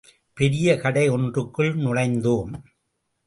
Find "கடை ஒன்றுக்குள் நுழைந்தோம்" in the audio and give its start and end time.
0.77-2.51